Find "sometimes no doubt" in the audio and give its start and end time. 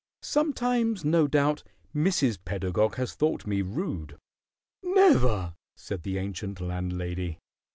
0.23-1.61